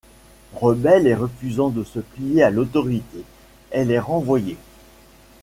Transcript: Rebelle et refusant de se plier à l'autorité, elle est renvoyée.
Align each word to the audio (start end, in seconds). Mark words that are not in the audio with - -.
Rebelle 0.55 1.05
et 1.05 1.13
refusant 1.13 1.69
de 1.69 1.83
se 1.83 1.99
plier 1.99 2.41
à 2.41 2.49
l'autorité, 2.49 3.21
elle 3.69 3.91
est 3.91 3.99
renvoyée. 3.99 4.57